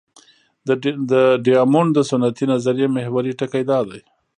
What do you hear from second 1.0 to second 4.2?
د ډیامونډ د سنتي نظریې محوري ټکی دا دی.